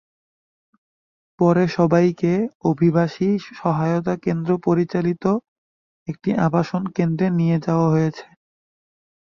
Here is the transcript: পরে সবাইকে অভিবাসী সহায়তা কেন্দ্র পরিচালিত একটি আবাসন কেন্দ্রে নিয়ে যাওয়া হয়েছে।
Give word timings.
পরে 1.39 1.63
সবাইকে 1.77 2.33
অভিবাসী 2.63 3.29
সহায়তা 3.53 4.13
কেন্দ্র 4.25 4.49
পরিচালিত 4.65 5.23
একটি 6.07 6.29
আবাসন 6.45 6.83
কেন্দ্রে 6.95 7.27
নিয়ে 7.39 7.57
যাওয়া 7.65 7.87
হয়েছে। 7.89 8.25